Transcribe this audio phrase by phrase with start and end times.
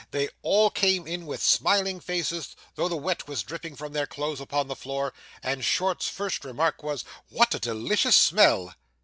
[0.09, 4.41] They all came in with smiling faces though the wet was dripping from their clothes
[4.41, 8.73] upon the floor, and Short's first remark was, 'What a delicious smell!